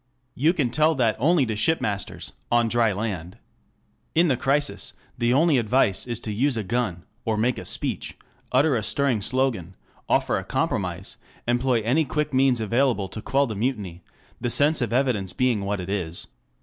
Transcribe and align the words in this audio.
You 0.33 0.51
can 0.53 0.71
tell 0.71 0.95
that 0.95 1.15
only 1.19 1.45
to 1.45 1.53
shipmasters 1.55 2.33
on 2.51 2.67
dry 2.69 2.91
land. 2.91 3.37
In 4.15 4.29
the 4.29 4.35
crisis, 4.35 4.93
the 5.15 5.31
only 5.31 5.59
advice 5.59 6.07
is 6.07 6.19
to 6.21 6.31
use 6.33 6.57
a 6.57 6.63
gun, 6.63 7.03
or 7.23 7.37
make 7.37 7.59
a 7.59 7.65
speech, 7.65 8.17
utter 8.51 8.75
a 8.75 8.81
stirring 8.81 9.21
slogan, 9.21 9.75
offer 10.09 10.39
a 10.39 10.43
compromise, 10.43 11.17
employ 11.47 11.81
any 11.81 12.03
quick 12.03 12.33
means 12.33 12.59
available 12.59 13.09
to 13.09 13.21
quell 13.21 13.45
the 13.45 13.53
mutiny, 13.55 14.01
the 14.39 14.49
sense 14.49 14.81
of 14.81 14.91
evidence 14.91 15.33
being 15.33 15.61
what 15.65 15.79
it 15.79 15.87
is. 15.87 16.25